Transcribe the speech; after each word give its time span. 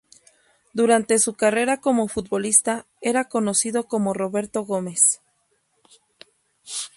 Durante 0.73 1.19
su 1.19 1.35
carrera 1.35 1.79
como 1.79 2.07
futbolista 2.07 2.87
era 3.01 3.25
conocido 3.25 3.83
como 3.83 4.15
Roberto 4.15 4.63
Gómez. 4.63 5.21